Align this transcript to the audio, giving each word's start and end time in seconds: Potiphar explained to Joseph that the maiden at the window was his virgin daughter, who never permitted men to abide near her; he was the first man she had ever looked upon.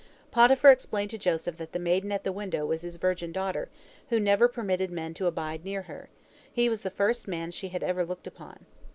Potiphar 0.31 0.71
explained 0.71 1.11
to 1.11 1.17
Joseph 1.19 1.57
that 1.57 1.73
the 1.73 1.77
maiden 1.77 2.11
at 2.11 2.23
the 2.23 2.31
window 2.31 2.65
was 2.65 2.81
his 2.81 2.95
virgin 2.95 3.31
daughter, 3.31 3.69
who 4.09 4.19
never 4.19 4.47
permitted 4.47 4.89
men 4.89 5.13
to 5.13 5.27
abide 5.27 5.63
near 5.63 5.83
her; 5.83 6.09
he 6.51 6.69
was 6.69 6.81
the 6.81 6.89
first 6.89 7.27
man 7.27 7.51
she 7.51 7.67
had 7.67 7.83
ever 7.83 8.03
looked 8.03 8.25
upon. 8.25 8.65